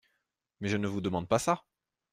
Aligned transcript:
Mais 0.61 0.69
je 0.69 0.77
ne 0.77 0.87
vous 0.87 0.99
demande 0.99 1.27
pas 1.27 1.37
ça! 1.37 1.63